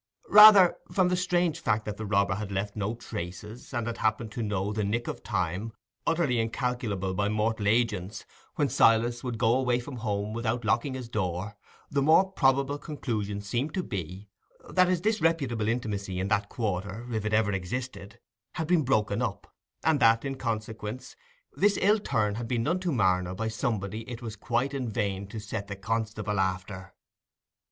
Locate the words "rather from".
0.29-1.09